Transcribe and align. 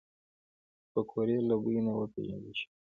پکورې 0.91 1.37
له 1.49 1.55
بوی 1.61 1.77
نه 1.85 1.91
وپیژندل 1.99 2.53
شي 2.59 2.67